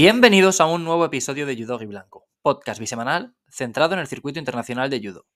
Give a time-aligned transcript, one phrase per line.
[0.00, 4.38] Bienvenidos a un nuevo episodio de Judo y Blanco, podcast bisemanal centrado en el circuito
[4.38, 5.26] internacional de judo.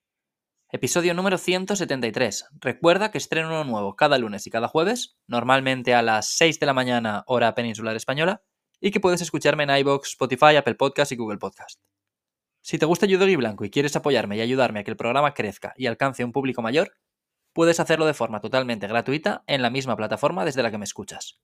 [0.71, 2.45] Episodio número 173.
[2.61, 6.65] Recuerda que estreno uno nuevo cada lunes y cada jueves, normalmente a las 6 de
[6.65, 8.41] la mañana hora peninsular española,
[8.79, 11.81] y que puedes escucharme en iBox, Spotify, Apple Podcast y Google Podcast.
[12.61, 15.33] Si te gusta Judo y Blanco y quieres apoyarme y ayudarme a que el programa
[15.33, 16.93] crezca y alcance un público mayor,
[17.51, 21.41] puedes hacerlo de forma totalmente gratuita en la misma plataforma desde la que me escuchas.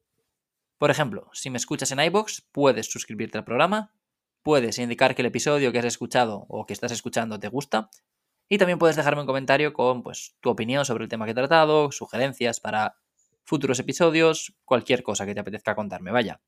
[0.80, 3.94] Por ejemplo, si me escuchas en iBox, puedes suscribirte al programa,
[4.42, 7.90] puedes indicar que el episodio que has escuchado o que estás escuchando te gusta,
[8.48, 11.36] y también puedes dejarme un comentario con pues, tu opinión sobre el tema que he
[11.36, 12.96] tratado, sugerencias para
[13.44, 16.40] futuros episodios, cualquier cosa que te apetezca contarme, vaya.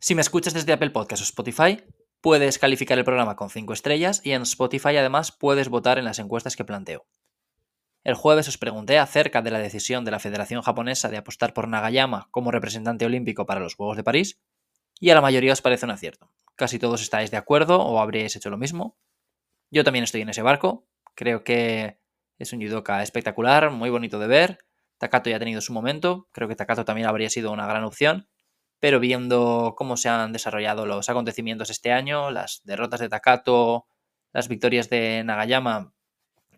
[0.00, 1.84] Si me escuchas desde Apple Podcast o Spotify,
[2.22, 6.18] puedes calificar el programa con 5 estrellas y en Spotify además puedes votar en las
[6.18, 7.06] encuestas que planteo.
[8.04, 11.68] El jueves os pregunté acerca de la decisión de la Federación Japonesa de apostar por
[11.68, 14.40] Nagayama como representante olímpico para los Juegos de París,
[15.00, 16.32] y a la mayoría os parece un acierto.
[16.56, 18.96] Casi todos estáis de acuerdo o habríais hecho lo mismo.
[19.70, 20.88] Yo también estoy en ese barco.
[21.14, 22.00] Creo que
[22.38, 24.58] es un judoka espectacular, muy bonito de ver.
[24.98, 26.28] Takato ya ha tenido su momento.
[26.32, 28.28] Creo que Takato también habría sido una gran opción.
[28.80, 33.86] Pero viendo cómo se han desarrollado los acontecimientos este año, las derrotas de Takato,
[34.32, 35.92] las victorias de Nagayama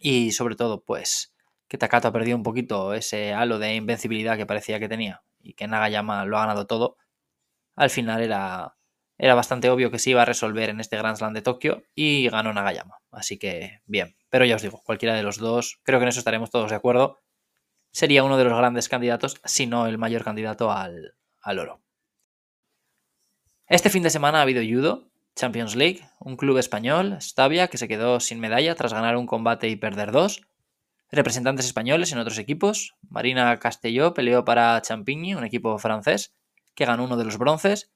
[0.00, 1.34] y sobre todo, pues,
[1.68, 5.54] que Takato ha perdido un poquito ese halo de invencibilidad que parecía que tenía y
[5.54, 6.96] que Nagayama lo ha ganado todo,
[7.76, 8.76] al final era,
[9.18, 12.28] era bastante obvio que se iba a resolver en este Grand Slam de Tokio y
[12.28, 12.98] ganó Nagayama.
[13.10, 16.20] Así que bien, pero ya os digo, cualquiera de los dos, creo que en eso
[16.20, 17.18] estaremos todos de acuerdo,
[17.92, 21.82] sería uno de los grandes candidatos, si no el mayor candidato al, al oro.
[23.66, 27.88] Este fin de semana ha habido judo, Champions League, un club español, Stavia, que se
[27.88, 30.42] quedó sin medalla tras ganar un combate y perder dos
[31.10, 32.94] representantes españoles en otros equipos.
[33.08, 36.34] Marina Castelló peleó para Champigny, un equipo francés,
[36.74, 37.92] que ganó uno de los bronces.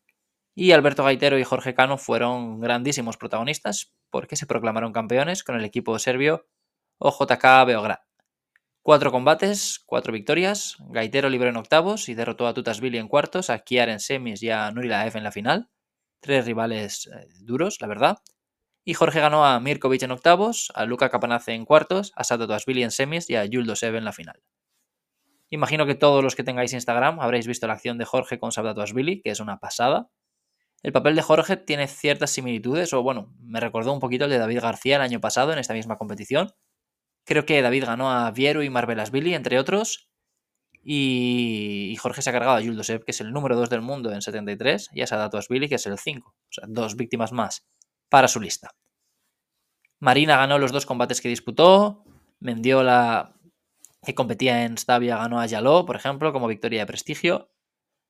[0.55, 5.65] Y Alberto Gaitero y Jorge Cano fueron grandísimos protagonistas porque se proclamaron campeones con el
[5.65, 6.47] equipo serbio
[6.99, 7.99] OJK Beograd.
[8.83, 10.77] Cuatro combates, cuatro victorias.
[10.91, 14.51] Gaitero libró en octavos y derrotó a Tutasvili en cuartos, a Kiar en semis y
[14.51, 15.71] a Nurila F en la final.
[16.25, 18.17] Tres rivales eh, duros, la verdad.
[18.83, 22.83] Y Jorge ganó a Mirkovic en octavos, a Luca Capanace en cuartos, a Sato Asvili
[22.83, 24.43] en semis y a Jules Seve en la final.
[25.51, 28.81] Imagino que todos los que tengáis Instagram habréis visto la acción de Jorge con Sabato
[28.81, 30.09] Asvili, que es una pasada.
[30.83, 34.39] El papel de Jorge tiene ciertas similitudes, o bueno, me recordó un poquito el de
[34.39, 36.55] David García el año pasado en esta misma competición.
[37.27, 40.09] Creo que David ganó a Vieru y Asvili, entre otros.
[40.85, 44.13] Y, Jorge se ha cargado a Jules Seve, que es el número 2 del mundo
[44.13, 46.29] en 73, y a Sadato Asvili, que es el 5.
[46.29, 47.67] O sea, dos víctimas más
[48.11, 48.75] para su lista.
[50.01, 52.05] Marina ganó los dos combates que disputó.
[52.41, 53.35] Mendiola,
[54.05, 57.51] que competía en Stavia, ganó a Yaló, por ejemplo, como victoria de prestigio.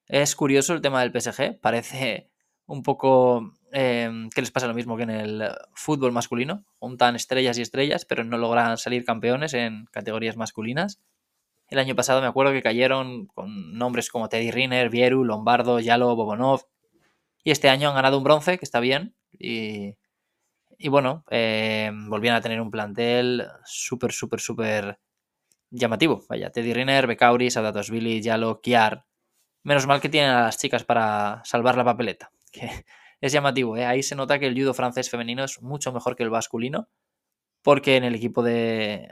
[0.09, 1.61] Es curioso el tema del PSG.
[1.61, 2.33] Parece
[2.67, 6.65] un poco eh, que les pasa lo mismo que en el fútbol masculino.
[6.79, 11.01] Juntan estrellas y estrellas, pero no logran salir campeones en categorías masculinas.
[11.69, 16.15] El año pasado me acuerdo que cayeron con nombres como Teddy Riner, Vieru, Lombardo, Yalo,
[16.15, 16.63] Bobonov.
[17.43, 19.97] Y este año han ganado un bronce, que está bien, y,
[20.89, 24.99] bueno, eh, volvían a tener un plantel súper, súper, súper
[25.71, 26.25] llamativo.
[26.29, 27.49] Vaya, Teddy Riner, Becauri,
[27.91, 29.05] Billy, Yalo, Kiar.
[29.63, 32.31] Menos mal que tienen a las chicas para salvar la papeleta.
[32.53, 33.87] Que es llamativo, ¿eh?
[33.87, 36.89] Ahí se nota que el judo francés femenino es mucho mejor que el masculino.
[37.65, 39.11] Porque en el equipo de,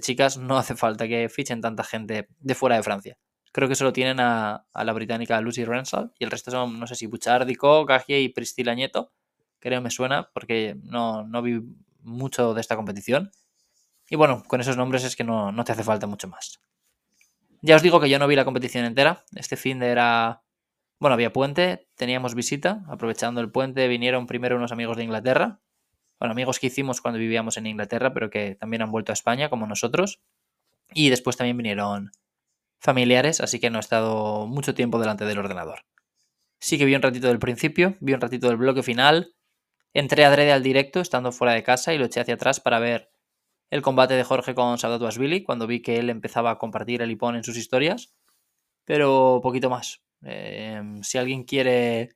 [0.00, 3.16] chicas no hace falta que fichen tanta gente de fuera de Francia.
[3.52, 6.96] Creo que solo tienen a, la británica Lucy Rensal y el resto son, no sé
[6.96, 9.12] si Buchardico, Gagie y Priscila Nieto
[9.62, 11.62] creo me suena, porque no, vi
[12.00, 13.30] mucho de esta competición.
[14.10, 16.60] Y bueno, con esos nombres es que no, te hace falta mucho más.
[17.62, 19.24] Ya os digo que yo no vi la competición entera.
[19.36, 20.42] Este fin de era.
[20.98, 22.82] Bueno, había puente, teníamos visita.
[22.88, 25.60] Aprovechando el puente, vinieron primero unos amigos de Inglaterra.
[26.22, 29.50] Bueno, amigos que hicimos cuando vivíamos en Inglaterra, pero que también han vuelto a España,
[29.50, 30.20] como nosotros.
[30.94, 32.12] Y después también vinieron
[32.78, 35.80] familiares, así que no he estado mucho tiempo delante del ordenador.
[36.60, 39.34] Sí que vi un ratito del principio, vi un ratito del bloque final,
[39.94, 43.10] Entré adrede al directo estando fuera de casa y lo eché hacia atrás para ver
[43.70, 47.10] el combate de Jorge con Saudatu Asvili cuando vi que él empezaba a compartir el
[47.10, 48.14] hipón en sus historias.
[48.84, 50.04] Pero poquito más.
[50.22, 52.10] Em, si alguien quiere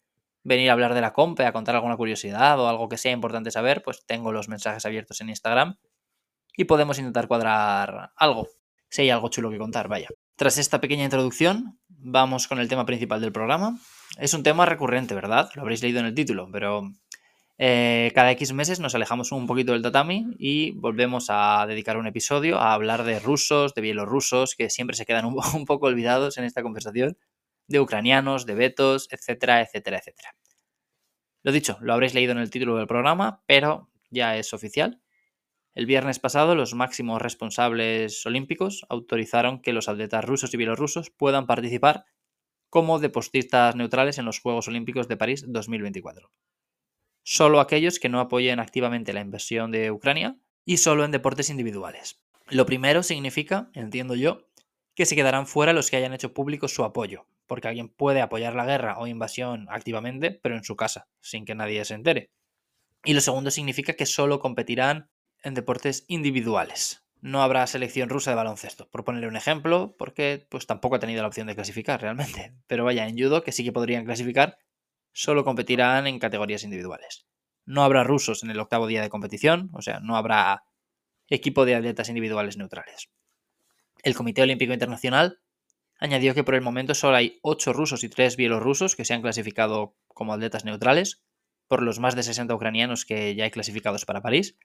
[0.47, 3.51] venir a hablar de la compa, a contar alguna curiosidad o algo que sea importante
[3.51, 5.77] saber, pues tengo los mensajes abiertos en Instagram
[6.57, 8.49] y podemos intentar cuadrar algo.
[8.89, 10.09] Si hay algo chulo que contar, vaya.
[10.37, 13.77] Tras esta pequeña introducción, vamos con el tema principal del programa.
[14.19, 15.51] Es un tema recurrente, ¿verdad?
[15.55, 16.93] Lo habréis leído en el título, pero
[17.59, 22.07] eh, cada X meses nos alejamos un poquito del tatami y volvemos a dedicar un
[22.07, 25.35] episodio a hablar de rusos, de bielorrusos, que siempre se quedan un
[25.67, 27.19] poco olvidados en esta conversación,
[27.69, 30.37] de ucranianos, de betos, etcétera, etcétera, etcétera.
[31.43, 35.01] Lo dicho, lo habréis leído en el título del programa, pero ya es oficial.
[35.75, 41.47] El viernes pasado, los máximos responsables olímpicos autorizaron que los atletas rusos y bielorrusos puedan
[41.47, 42.07] participar
[42.71, 46.33] como deportistas neutrales en los Juegos Olímpicos de París 2024.
[47.23, 52.23] Solo aquellos que no apoyen activamente la invasión de Ucrania y solo en deportes individuales.
[52.49, 54.49] Lo primero significa, entiendo yo,
[54.95, 58.55] que se quedarán fuera los que hayan hecho público su apoyo, porque alguien puede apoyar
[58.55, 62.31] la guerra o invasión activamente, pero en su casa, sin que nadie se entere.
[63.05, 65.11] Y lo segundo significa que solo competirán
[65.43, 67.05] en deportes individuales.
[67.21, 71.23] No habrá selección rusa de baloncesto, por ponerle un ejemplo, porque pues tampoco ha tenido
[71.23, 72.53] la opción de clasificar realmente.
[72.67, 74.59] Pero vaya, en judo, que sí que podrían clasificar,
[75.13, 77.27] solo competirán en categorías individuales.
[77.65, 80.65] No habrá rusos en el octavo día de competición, o sea, no habrá
[81.29, 83.09] equipo de atletas individuales neutrales.
[84.03, 85.41] El Comité Olímpico Internacional
[85.99, 89.23] añadió que por el momento solo hay 8 rusos y 3 bielorrusos que se han
[89.23, 91.23] clasificado como atletas neutrales,
[91.69, 94.59] por los más de 60 ucranianos que ya hay clasificados para París.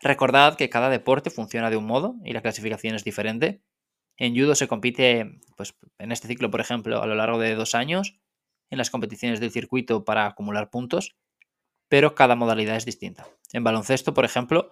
[0.00, 3.62] Recordad que cada deporte funciona de un modo y la clasificación es diferente.
[4.16, 7.74] En judo se compite, pues en este ciclo, por ejemplo, a lo largo de dos
[7.74, 8.18] años,
[8.70, 11.16] en las competiciones del circuito para acumular puntos,
[11.88, 13.26] pero cada modalidad es distinta.
[13.52, 14.70] En baloncesto, por ejemplo,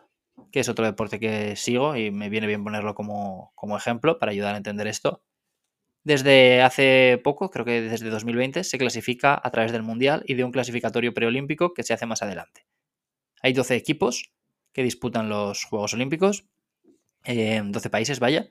[0.53, 4.55] que es otro deporte que sigo y me viene bien ponerlo como, ejemplo para ayudar
[4.55, 5.23] a entender esto.
[6.09, 10.45] Desde hace poco, creo que desde 2020, se clasifica a través del Mundial y de
[10.45, 12.67] un clasificatorio preolímpico que se hace más adelante.
[13.43, 14.33] Hay 12 equipos
[14.73, 16.47] que disputan los Juegos Olímpicos,
[17.27, 18.49] 12 países, vaya.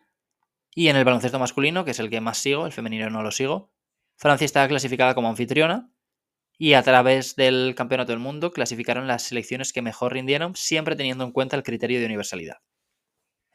[0.75, 3.31] Y en el baloncesto masculino, que es el que más sigo, el femenino no lo
[3.31, 3.71] sigo,
[4.17, 5.89] Francia está clasificada como anfitriona
[6.59, 11.23] y a través del Campeonato del Mundo clasificaron las selecciones que mejor rindieron, siempre teniendo
[11.23, 12.57] en cuenta el criterio de universalidad.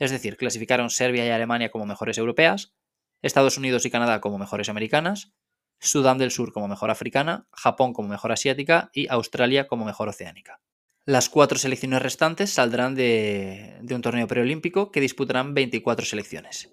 [0.01, 2.75] Es decir, clasificaron Serbia y Alemania como mejores europeas,
[3.23, 5.33] Estados Unidos y Canadá como mejores americanas,
[5.79, 10.61] Sudán del Sur como mejor africana, Japón como mejor asiática y Australia como mejor oceánica.
[11.05, 16.73] Las cuatro selecciones restantes saldrán de, un torneo preolímpico que disputarán 24 selecciones.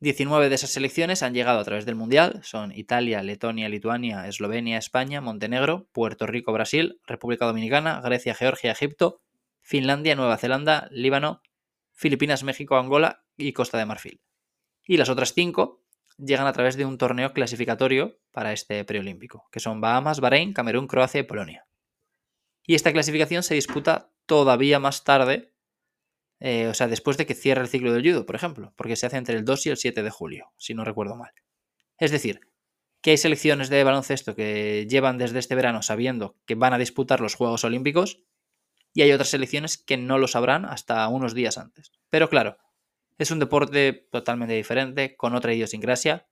[0.00, 4.78] 19 de esas selecciones han llegado a través del Mundial, son Italia, Letonia, Lituania, Eslovenia,
[4.78, 9.20] España, Montenegro, Puerto Rico, Brasil, República Dominicana, Grecia, Georgia, Egipto,
[9.60, 11.42] Finlandia, Nueva Zelanda, Líbano,
[11.92, 14.20] Filipinas, México, Angola y Costa de Marfil.
[14.88, 15.84] Y las otras cinco
[16.16, 20.88] llegan a través de un torneo clasificatorio para este preolímpico, que son Bahamas, Bahrein, Camerún,
[20.88, 21.68] Croacia y Polonia.
[22.66, 25.52] Y esta clasificación se disputa todavía más tarde
[26.40, 29.06] eh, o sea, después de que cierre el ciclo del judo, por ejemplo, porque se
[29.06, 31.32] hace entre el 2 y el 7 de julio, si no recuerdo mal.
[31.98, 32.40] Es decir,
[33.00, 37.20] que hay selecciones de baloncesto que llevan desde este verano sabiendo que van a disputar
[37.20, 38.22] los Juegos Olímpicos
[38.94, 41.92] y hay otras selecciones que no lo sabrán hasta unos días antes.
[42.08, 42.56] Pero claro,
[43.18, 46.26] es un deporte totalmente diferente, con otra idiosincrasia.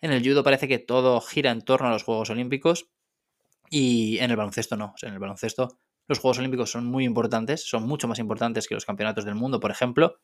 [0.00, 2.90] En el judo parece que todo gira en torno a los Juegos Olímpicos
[3.70, 4.94] y en el baloncesto no.
[5.02, 5.78] en el baloncesto
[6.08, 9.60] los Juegos Olímpicos son muy importantes, son mucho más importantes que los campeonatos del mundo,
[9.60, 10.18] por ejemplo,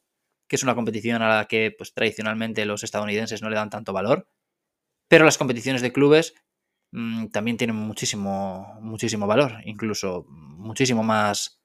[0.48, 3.92] que es una competición a la que pues, tradicionalmente los estadounidenses no le dan tanto
[3.92, 4.26] valor.
[5.08, 6.34] Pero las competiciones de clubes
[6.92, 11.60] mmm, también tienen muchísimo, muchísimo valor, incluso muchísimo más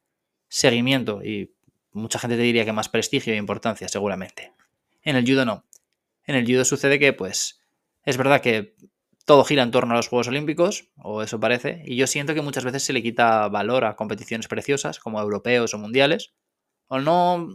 [0.50, 1.56] seguimiento y
[1.92, 4.54] mucha gente te diría que más prestigio e importancia, seguramente.
[5.04, 5.66] En el judo no.
[6.26, 7.62] En el judo sucede que, pues,
[8.04, 8.76] es verdad que
[9.26, 12.42] todo gira en torno a los Juegos Olímpicos, o eso parece, y yo siento que
[12.42, 16.34] muchas veces se le quita valor a competiciones preciosas como europeos o mundiales,
[16.88, 17.48] o no,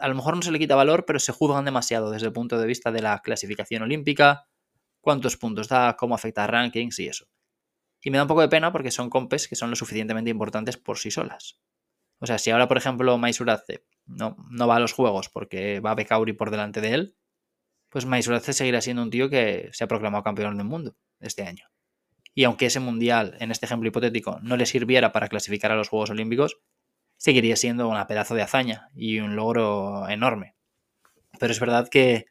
[0.00, 2.58] a lo mejor no se le quita valor, pero se juzgan demasiado desde el punto
[2.58, 4.48] de vista de la clasificación olímpica,
[5.00, 7.26] cuántos puntos da, cómo afecta a rankings y eso.
[8.02, 10.76] Y me da un poco de pena porque son compes que son lo suficientemente importantes
[10.76, 11.60] por sí solas.
[12.20, 15.94] O sea, si ahora, por ejemplo, Maisuradze no, no va a los juegos porque va
[15.94, 17.16] Bekauri por delante de él,
[17.88, 21.64] pues Maisuradze seguirá siendo un tío que se ha proclamado campeón del mundo este año.
[22.34, 25.88] Y aunque ese mundial, en este ejemplo hipotético, no le sirviera para clasificar a los
[25.88, 26.58] Juegos Olímpicos,
[27.16, 30.54] seguiría siendo una pedazo de hazaña y un logro enorme.
[31.38, 32.26] Pero es verdad que,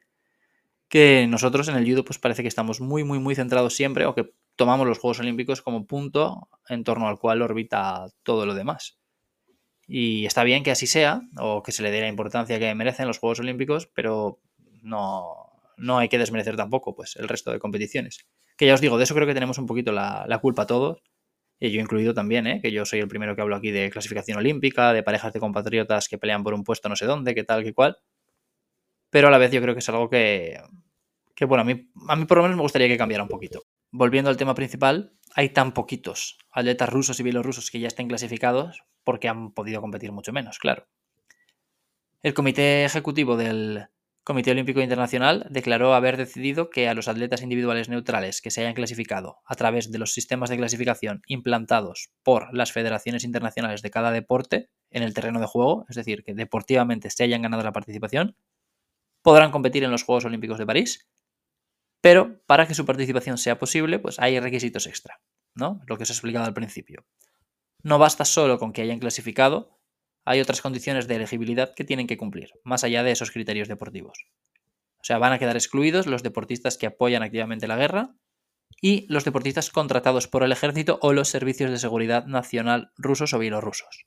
[0.88, 4.16] que nosotros en el judo pues parece que estamos muy, muy, muy centrados siempre o
[4.16, 8.99] que tomamos los Juegos Olímpicos como punto en torno al cual orbita todo lo demás.
[9.92, 13.08] Y está bien que así sea, o que se le dé la importancia que merecen
[13.08, 14.40] los Juegos Olímpicos, pero
[14.84, 18.28] no, no hay que desmerecer tampoco pues, el resto de competiciones.
[18.56, 21.02] Que ya os digo, de eso creo que tenemos un poquito la, culpa todos.
[21.60, 22.62] Y yo incluido también, ¿eh?
[22.62, 26.08] que yo soy el primero que hablo aquí de clasificación olímpica, de parejas de compatriotas
[26.08, 27.98] que pelean por un puesto no sé dónde, qué tal, qué cual.
[29.10, 30.62] Pero a la vez yo creo que es algo que,
[31.36, 33.64] que bueno, a mí, a mí por lo menos me gustaría que cambiara un poquito.
[33.92, 38.84] Volviendo al tema principal, hay tan poquitos atletas rusos y bielorrusos que ya estén clasificados
[39.10, 40.88] porque han podido competir mucho menos, claro.
[42.22, 43.88] El comité ejecutivo del,
[44.30, 48.76] Comité Olímpico Internacional declaró haber decidido que a los atletas individuales neutrales que se hayan
[48.76, 54.12] clasificado a través de los sistemas de clasificación implantados por las federaciones internacionales de cada
[54.12, 58.36] deporte en el terreno de juego, es decir, que deportivamente se hayan ganado la participación,
[59.24, 61.10] podrán competir en los Juegos Olímpicos de París,
[62.00, 65.22] pero para que su participación sea posible, pues hay requisitos extra,
[65.56, 65.82] ¿no?
[65.88, 67.04] Lo que os he explicado al principio.
[67.82, 69.80] No basta solo con que hayan clasificado,
[70.26, 74.26] hay otras condiciones de elegibilidad que tienen que cumplir, más allá de esos criterios deportivos.
[74.98, 78.16] O sea, van a quedar excluidos los deportistas que apoyan activamente la guerra
[78.82, 83.40] y los deportistas contratados por el ejército o los servicios de seguridad nacional rusos o
[83.40, 84.06] bielorrusos.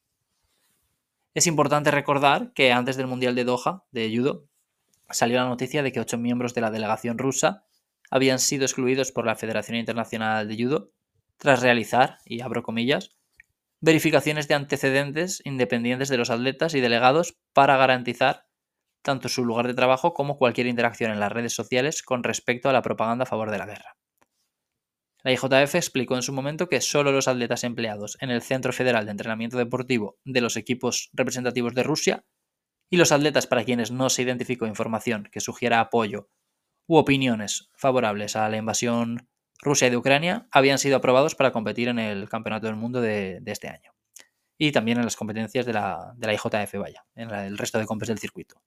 [1.35, 4.45] Es importante recordar que antes del Mundial de Doha de judo
[5.11, 7.65] salió la noticia de que ocho miembros de la delegación rusa
[8.11, 10.91] habían sido excluidos por la Federación Internacional de Judo
[11.39, 13.17] tras realizar, y abro comillas,
[13.83, 18.47] verificaciones de antecedentes independientes de los atletas y delegados para garantizar
[19.03, 22.73] tanto su lugar de trabajo como cualquier interacción en las redes sociales con respecto a
[22.73, 23.97] la propaganda a favor de la guerra.
[25.25, 29.05] La IJF explicó en su momento que solo los atletas empleados en el Centro Federal
[29.05, 32.25] de Entrenamiento Deportivo de los equipos representativos de Rusia
[32.89, 36.29] y los atletas para quienes no se identificó información que sugiera apoyo
[36.87, 39.29] u opiniones favorables a la invasión
[39.63, 43.41] Rusia y de Ucrania habían sido aprobados para competir en el Campeonato del Mundo de,
[43.47, 43.93] este año.
[44.59, 48.19] Y también en las competencias de la, IJF, vaya, en el resto de compes del
[48.19, 48.61] circuito.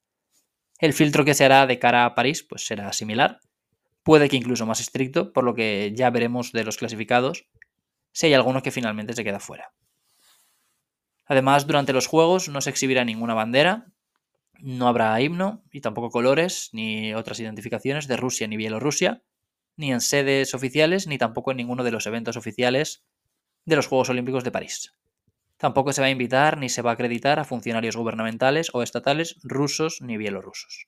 [0.79, 3.39] El filtro que se hará de cara a París pues será similar,
[4.03, 7.45] puede que incluso más estricto, por lo que ya veremos de los clasificados
[8.11, 9.73] si hay alguno que finalmente se queda fuera.
[11.25, 13.87] Además, durante los Juegos no se exhibirá ninguna bandera,
[14.59, 19.21] no habrá himno y tampoco colores ni otras identificaciones de Rusia ni Bielorrusia,
[19.77, 23.05] ni en sedes oficiales, ni tampoco en ninguno de los eventos oficiales
[23.65, 24.93] de los Juegos Olímpicos de París.
[25.57, 29.37] Tampoco se va a invitar ni se va a acreditar a funcionarios gubernamentales o estatales
[29.43, 30.87] rusos ni bielorrusos.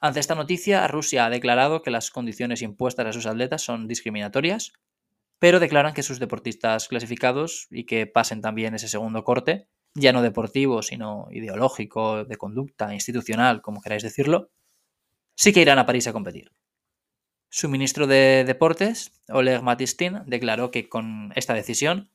[0.00, 4.72] Ante esta noticia, Rusia ha declarado que las condiciones impuestas a sus atletas son discriminatorias,
[5.38, 10.22] pero declaran que sus deportistas clasificados y que pasen también ese segundo corte, ya no
[10.22, 14.50] deportivo, sino ideológico, de conducta, institucional, como queráis decirlo,
[15.36, 16.50] sí que irán a París a competir.
[17.54, 22.10] Su ministro de Deportes, Oleg Matistin, declaró que con esta decisión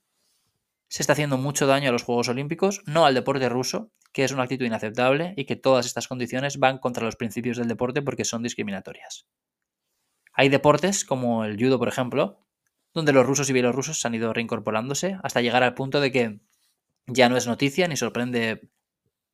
[0.88, 4.32] se está haciendo mucho daño a los Juegos Olímpicos, no al deporte ruso, que es
[4.32, 8.26] una actitud inaceptable y que todas estas condiciones van contra los principios del deporte porque
[8.26, 9.28] son discriminatorias.
[10.34, 12.44] Hay deportes, como el judo, por ejemplo,
[12.96, 16.40] donde los rusos y bielorrusos han ido reincorporándose hasta llegar al punto de que
[17.06, 18.72] ya no es noticia ni sorprende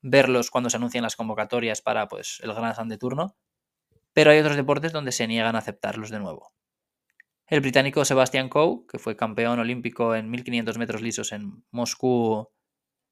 [0.01, 3.37] verlos cuando se anuncian las convocatorias para pues, el Gran Slam de turno,
[4.13, 6.53] pero hay otros deportes donde se niegan a aceptarlos de nuevo.
[7.47, 12.49] El británico Sebastian Coe, que fue campeón olímpico en 1500 metros lisos en Moscú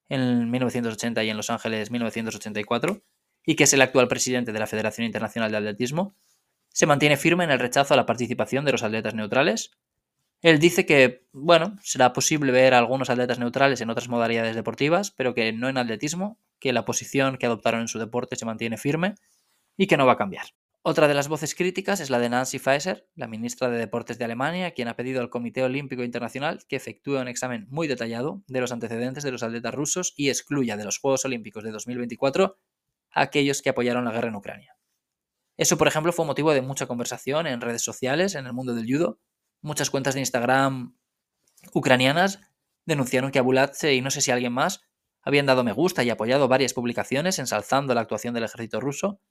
[0.09, 3.01] en 1980 y en Los Ángeles 1984,
[3.45, 6.15] y que es el actual presidente de la Federación Internacional de Atletismo,
[6.67, 9.71] se mantiene firme en el rechazo a la participación de los atletas neutrales.
[10.41, 15.11] Él dice que, bueno, será posible ver a algunos atletas neutrales en otras modalidades deportivas,
[15.11, 18.77] pero que no en atletismo, que la posición que adoptaron en su deporte se mantiene
[18.77, 19.15] firme
[19.77, 20.47] y que no va a cambiar.
[20.83, 24.25] Otra de las voces críticas es la de Nancy Faeser, la ministra de Deportes de
[24.25, 28.61] Alemania, quien ha pedido al Comité Olímpico Internacional que efectúe un examen muy detallado de
[28.61, 32.57] los antecedentes de los atletas rusos y excluya de los Juegos Olímpicos de 2024
[33.11, 34.75] a aquellos que apoyaron la guerra en Ucrania.
[35.55, 38.91] Eso, por ejemplo, fue motivo de mucha conversación en redes sociales, en el mundo del
[38.91, 39.19] judo.
[39.61, 40.97] Muchas cuentas de Instagram
[41.75, 42.39] ucranianas
[42.87, 44.81] denunciaron que Abulatse y no sé si alguien más
[45.21, 49.21] habían dado me gusta y apoyado varias publicaciones ensalzando la actuación del ejército ruso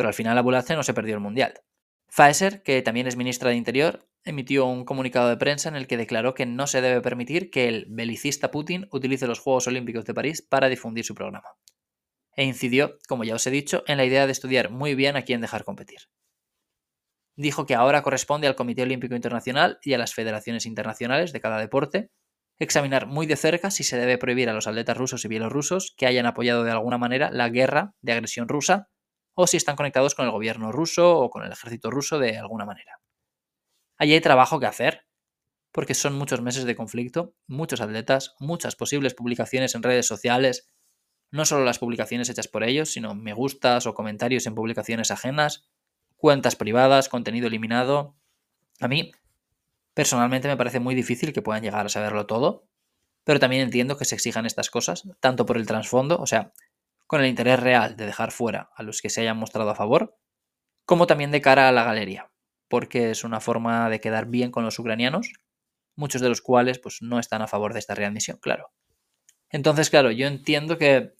[0.00, 1.60] pero al final Abulace no se perdió el Mundial.
[2.08, 5.98] Pfizer, que también es ministra de Interior, emitió un comunicado de prensa en el que
[5.98, 10.14] declaró que no se debe permitir que el belicista Putin utilice los Juegos Olímpicos de
[10.14, 11.50] París para difundir su programa.
[12.34, 15.22] E incidió, como ya os he dicho, en la idea de estudiar muy bien a
[15.22, 15.98] quién dejar competir.
[17.36, 21.58] Dijo que ahora corresponde al Comité Olímpico Internacional y a las federaciones internacionales de cada
[21.58, 22.08] deporte
[22.58, 26.06] examinar muy de cerca si se debe prohibir a los atletas rusos y bielorrusos que
[26.06, 28.88] hayan apoyado de alguna manera la guerra de agresión rusa
[29.40, 32.66] o si están conectados con el gobierno ruso o con el ejército ruso de alguna
[32.66, 33.00] manera.
[33.96, 35.06] Allí hay trabajo que hacer,
[35.72, 40.70] porque son muchos meses de conflicto, muchos atletas, muchas posibles publicaciones en redes sociales,
[41.30, 45.70] no solo las publicaciones hechas por ellos, sino me gustas o comentarios en publicaciones ajenas,
[46.16, 48.16] cuentas privadas, contenido eliminado.
[48.80, 49.12] A mí,
[49.94, 52.68] personalmente, me parece muy difícil que puedan llegar a saberlo todo,
[53.24, 56.52] pero también entiendo que se exijan estas cosas, tanto por el trasfondo, o sea,
[57.10, 60.16] con el interés real de dejar fuera a los que se hayan mostrado a favor,
[60.84, 62.30] como también de cara a la galería,
[62.68, 65.32] porque es una forma de quedar bien con los ucranianos,
[65.96, 68.70] muchos de los cuales pues, no están a favor de esta readmisión, claro.
[69.50, 71.14] Entonces, claro, yo entiendo que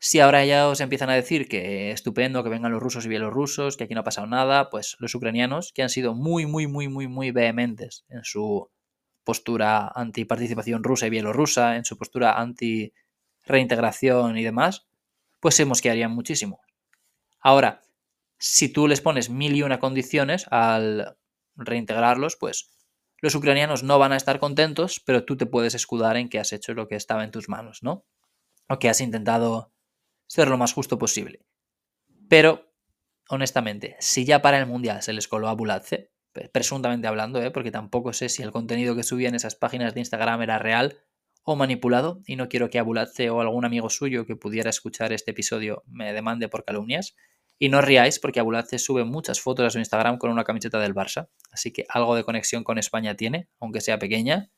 [0.00, 3.76] Si ahora ya os empiezan a decir que estupendo que vengan los rusos y bielorrusos,
[3.76, 6.88] que aquí no ha pasado nada, pues los ucranianos, que han sido muy, muy, muy,
[6.88, 8.70] muy, muy vehementes en su
[9.24, 14.87] postura anti-participación rusa y bielorrusa, en su postura anti-reintegración y demás,
[15.40, 16.60] pues se mosquearían muchísimo.
[17.40, 17.82] Ahora,
[18.38, 21.16] si tú les pones mil y una condiciones al
[21.56, 22.70] reintegrarlos, pues
[23.20, 26.52] los ucranianos no van a estar contentos, pero tú te puedes escudar en que has
[26.52, 28.06] hecho lo que estaba en tus manos, ¿no?
[28.68, 29.72] O que has intentado
[30.26, 31.44] ser lo más justo posible.
[32.28, 32.72] Pero,
[33.28, 36.12] honestamente, si ya para el Mundial se les coló a Bulatze,
[36.52, 37.50] presuntamente hablando, ¿eh?
[37.50, 40.98] porque tampoco sé si el contenido que subía en esas páginas de Instagram era real
[41.50, 45.30] o manipulado, y no quiero que Abulatze o algún amigo suyo que pudiera escuchar este
[45.30, 47.16] episodio me demande por calumnias.
[47.58, 50.94] Y no riáis porque Abulatze sube muchas fotos a su Instagram con una camiseta del
[50.94, 54.50] Barça, así que algo de conexión con España tiene, aunque sea pequeña.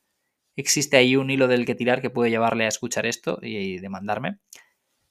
[0.57, 4.39] Existe ahí un hilo del que tirar que puede llevarle a escuchar esto y demandarme.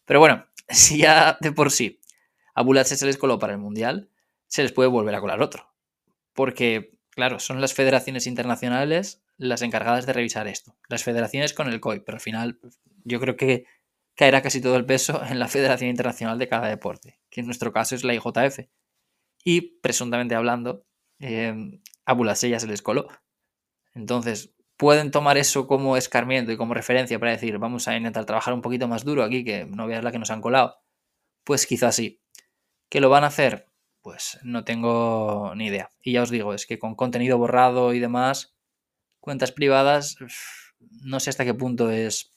[0.05, 1.99] Pero bueno, si ya de por sí
[2.55, 4.11] a Bulatse se les coló para el Mundial,
[4.49, 5.73] se les puede volver a colar otro.
[6.35, 10.77] Porque, claro, son las federaciones internacionales las encargadas de revisar esto.
[10.89, 12.61] Las federaciones con el COI, pero al final
[13.05, 13.65] yo creo que
[14.15, 17.73] caerá casi todo el peso en la Federación Internacional de cada deporte, que en nuestro
[17.73, 18.69] caso es la IJF.
[19.43, 20.85] Y, presuntamente hablando,
[21.19, 23.09] eh, a Bulatse ya se les coló.
[23.95, 28.53] Entonces, pueden tomar eso como escarmiento y como referencia para decir, vamos a intentar trabajar
[28.53, 30.77] un poquito más duro aquí, que no veas la que nos han colado.
[31.45, 32.21] Pues quizás sí.
[32.91, 33.69] ¿Que lo van a hacer?
[34.03, 35.89] Pues no tengo ni idea.
[36.03, 38.55] Y ya os digo, es que con contenido borrado y demás,
[39.21, 40.17] cuentas privadas,
[41.03, 42.33] no sé hasta qué punto es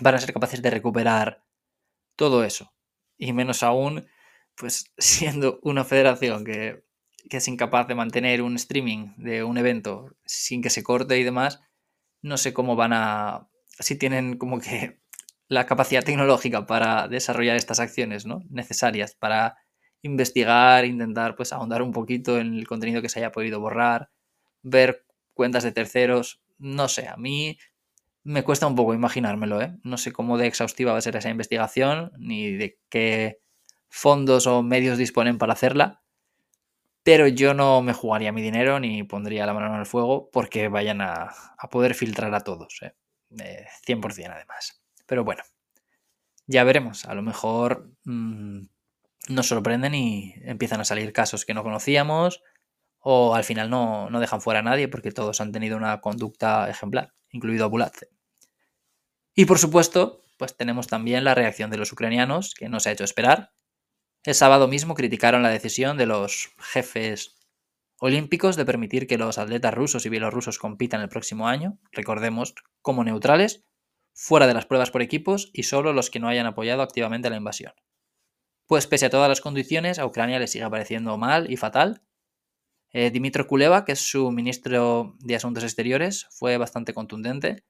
[0.00, 1.44] van a ser capaces de recuperar
[2.16, 2.72] todo eso.
[3.16, 4.06] Y menos aún,
[4.56, 6.84] pues siendo una federación que,
[7.28, 11.24] que es incapaz de mantener un streaming de un evento sin que se corte y
[11.24, 11.60] demás,
[12.22, 15.00] no sé cómo van a, si tienen como que
[15.48, 18.42] la capacidad tecnológica para desarrollar estas acciones ¿no?
[18.48, 19.58] necesarias para
[20.02, 24.10] investigar, intentar pues ahondar un poquito en el contenido que se haya podido borrar,
[24.62, 27.58] ver cuentas de terceros, no sé, a mí
[28.22, 29.76] me cuesta un poco imaginármelo, ¿eh?
[29.82, 33.40] No sé cómo de exhaustiva va a ser esa investigación, ni de qué
[33.88, 36.02] fondos o medios disponen para hacerla,
[37.04, 40.68] pero yo no me jugaría mi dinero ni pondría la mano en el fuego porque
[40.68, 41.32] vayan a,
[41.70, 42.80] poder filtrar a todos.
[42.82, 42.94] ¿eh?
[43.86, 44.82] 100% además.
[45.06, 45.42] Pero bueno,
[46.46, 47.04] ya veremos.
[47.04, 48.62] A lo mejor mm,
[49.28, 52.42] nos sorprenden y empiezan a salir casos que no conocíamos
[53.04, 56.68] o al final no, no, dejan fuera a nadie porque todos han tenido una conducta
[56.70, 58.08] ejemplar, incluido Bulatze.
[59.34, 62.92] Y por supuesto, pues tenemos también la reacción de los ucranianos, que no se ha
[62.92, 63.52] hecho esperar,
[64.24, 67.36] el sábado mismo criticaron la decisión de los jefes
[67.98, 73.04] olímpicos de permitir que los atletas rusos y bielorrusos compitan el próximo año, recordemos, como
[73.04, 73.66] neutrales,
[74.14, 77.36] fuera de las pruebas por equipos y solo los que no hayan apoyado activamente la
[77.36, 77.74] invasión.
[78.66, 82.00] Pues pese a todas las condiciones, a Ucrania le sigue pareciendo mal y fatal.
[82.96, 87.64] Eh, Dimitro Kuleva, que es su ministro de Asuntos Exteriores, fue bastante contundente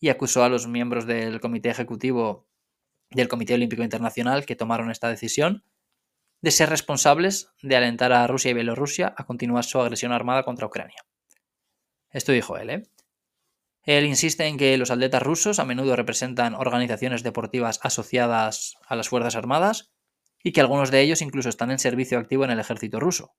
[0.00, 2.48] y acusó a los miembros del Comité Ejecutivo
[3.10, 5.64] del Comité Olímpico Internacional que tomaron esta decisión
[6.42, 10.66] de ser responsables de alentar a Rusia y Bielorrusia a continuar su agresión armada contra
[10.66, 11.06] Ucrania.
[12.10, 12.82] Esto dijo él, ¿eh?
[13.84, 19.08] Él insiste en que los atletas rusos a menudo representan organizaciones deportivas asociadas a las
[19.08, 19.92] Fuerzas Armadas
[20.42, 23.36] y que algunos de ellos incluso están en servicio activo en el ejército ruso,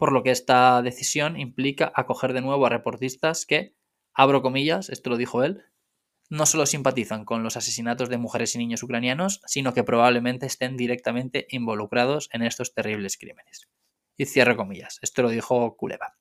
[0.00, 3.74] por lo que esta decisión implica acoger de nuevo a reportistas que,
[4.14, 5.62] abro comillas, esto lo dijo él,
[6.30, 10.78] no solo simpatizan con los asesinatos de mujeres y niños ucranianos, sino que probablemente estén
[10.78, 13.68] directamente involucrados en estos terribles crímenes.
[14.16, 16.16] Y cierro comillas, esto lo dijo Kuleva.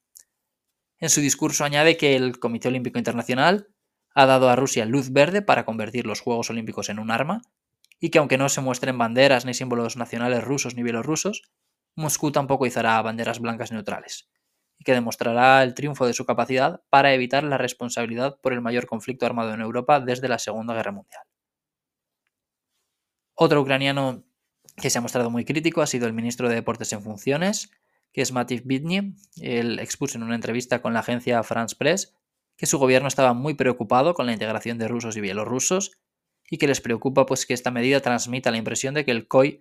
[0.97, 3.69] En su discurso añade que el Comité Olímpico Internacional
[4.13, 7.43] ha dado a Rusia luz verde para convertir los Juegos Olímpicos en un arma,
[7.97, 11.43] y que aunque no se muestren banderas ni símbolos nacionales rusos ni bielorrusos,
[11.99, 14.29] Moscú tampoco izará banderas blancas neutrales,
[14.77, 18.87] y que demostrará el triunfo de su capacidad para evitar la responsabilidad por el mayor
[18.87, 21.23] conflicto armado en Europa desde la Segunda Guerra Mundial.
[23.35, 24.23] Otro ucraniano
[24.77, 27.69] que se ha mostrado muy crítico ha sido el ministro de Deportes en funciones,
[28.13, 29.15] que es Mativ Bidny.
[29.41, 32.15] Él expuso en una entrevista con la agencia France Press
[32.55, 35.91] que su gobierno estaba muy preocupado con la integración de rusos y bielorrusos
[36.49, 39.59] y que les preocupa pues que esta medida transmita la impresión de que el COI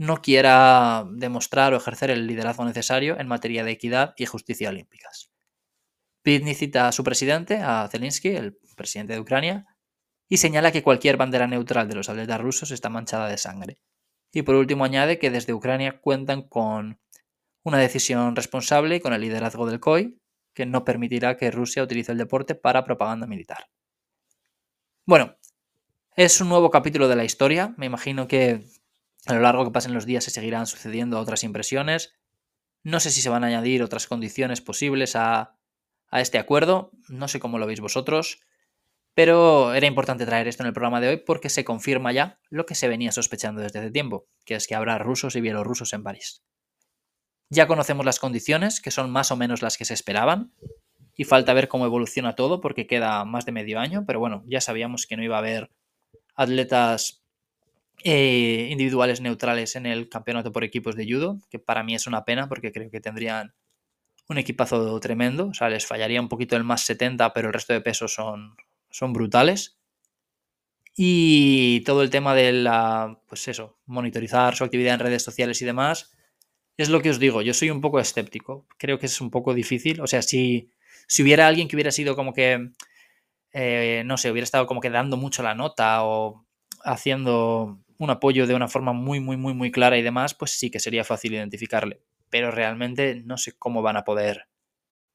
[0.00, 5.30] no quiera demostrar o ejercer el liderazgo necesario en materia de equidad y justicia olímpicas.
[6.22, 9.66] Pitney cita a su presidente, a Zelensky, el presidente de Ucrania,
[10.26, 13.78] y señala que cualquier bandera neutral de los atletas rusos está manchada de sangre.
[14.32, 16.98] Y por último añade que desde Ucrania cuentan con
[17.62, 20.18] una decisión responsable y con el liderazgo del COI,
[20.54, 23.66] que no permitirá que Rusia utilice el deporte para propaganda militar.
[25.04, 25.36] Bueno,
[26.16, 27.74] Es un nuevo capítulo de la historia.
[27.78, 28.64] Me imagino que
[29.26, 32.14] a lo largo que pasen los días se seguirán sucediendo otras impresiones.
[32.82, 35.58] No sé si se van a añadir otras condiciones posibles a,
[36.08, 36.92] a este acuerdo.
[37.08, 38.40] No sé cómo lo veis vosotros.
[39.14, 42.64] Pero era importante traer esto en el programa de hoy porque se confirma ya lo
[42.64, 46.02] que se venía sospechando desde hace tiempo, que es que habrá rusos y bielorrusos en
[46.02, 46.44] París.
[47.50, 50.54] Ya conocemos las condiciones, que son más o menos las que se esperaban,
[51.16, 54.60] y falta ver cómo evoluciona todo porque queda más de medio año, pero bueno, ya
[54.60, 55.72] sabíamos que no iba a haber
[56.36, 57.19] atletas
[58.02, 62.24] eh, individuales neutrales en el campeonato por equipos de judo, que para mí es una
[62.24, 63.54] pena porque creo que tendrían
[64.28, 67.72] un equipazo tremendo, o sea, les fallaría un poquito el más 70, pero el resto
[67.72, 68.54] de pesos son,
[68.88, 69.76] son brutales.
[70.96, 75.64] Y todo el tema de la, pues eso, monitorizar su actividad en redes sociales y
[75.64, 76.12] demás,
[76.76, 79.52] es lo que os digo, yo soy un poco escéptico, creo que es un poco
[79.52, 80.70] difícil, o sea, si,
[81.06, 82.70] si hubiera alguien que hubiera sido como que,
[83.52, 86.46] eh, no sé, hubiera estado como que dando mucho la nota o
[86.84, 90.70] haciendo un apoyo de una forma muy, muy, muy, muy clara y demás, pues sí
[90.70, 92.00] que sería fácil identificarle.
[92.30, 94.48] Pero realmente no sé cómo van a poder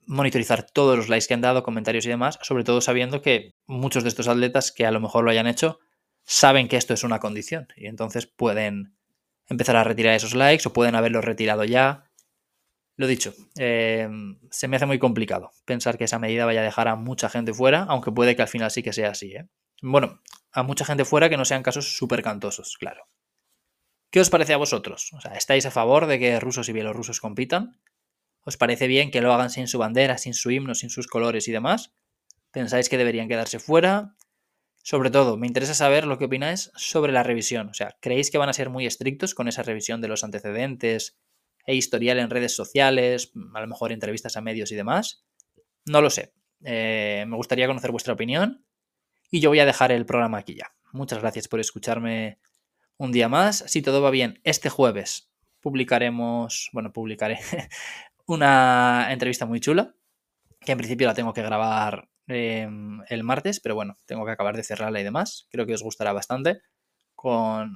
[0.06, 4.04] monitorizar todos los likes que han dado, comentarios y demás, sobre todo sabiendo que muchos
[4.04, 5.80] de estos atletas que a lo mejor lo hayan hecho
[6.26, 8.95] saben que esto es una condición y entonces pueden
[9.48, 12.12] empezar a retirar esos likes o pueden haberlos retirado ya.
[12.98, 14.08] Lo dicho, eh,
[14.52, 17.52] se me hace muy complicado pensar que esa medida vaya a dejar a mucha gente
[17.52, 19.32] fuera, aunque puede que al final sí que sea así.
[19.32, 19.48] ¿eh?
[19.82, 20.21] Bueno,
[20.55, 23.09] a mucha gente fuera que no sean casos súper cantosos, claro.
[24.09, 25.11] ¿Qué os parece a vosotros?
[25.35, 27.81] ¿estáis a favor de que rusos y bielorrusos compitan?
[28.45, 31.49] ¿Os parece bien que lo hagan sin su bandera, sin su himno, sin sus colores
[31.49, 31.93] y demás?
[32.51, 34.15] ¿Pensáis que deberían quedarse fuera?
[34.81, 37.67] Sobre todo, me interesa saber lo que opináis sobre la revisión.
[37.67, 41.17] O sea, ¿creéis que van a ser muy estrictos con esa revisión de los antecedentes
[41.65, 45.25] e historial en redes sociales, a lo mejor entrevistas a medios y demás?
[45.85, 46.33] No lo sé.
[46.63, 48.65] Eh, me gustaría conocer vuestra opinión
[49.36, 50.71] y yo voy a dejar el programa aquí ya.
[50.93, 52.39] Muchas gracias por escucharme
[52.95, 53.65] un día más.
[53.67, 57.39] Si todo va bien, este jueves publicaremos, bueno, publicaré
[58.28, 59.93] una entrevista muy chula,
[60.62, 64.56] que en principio la tengo que grabar em, el martes, pero bueno, tengo que acabar
[64.56, 65.50] de cerrarla y demás.
[65.52, 66.62] Creo que os gustará bastante,
[67.13, 67.76] con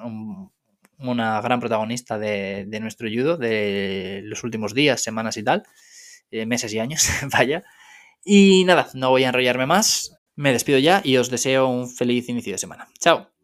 [0.98, 5.63] una gran protagonista de, nuestro judo de los últimos días, semanas y tal,
[6.32, 7.65] eh, meses y años, vaya.
[8.24, 12.30] Y nada, no voy a enrollarme más, me despido ya y os deseo un feliz
[12.30, 12.88] inicio de semana.
[12.97, 13.38] Chao.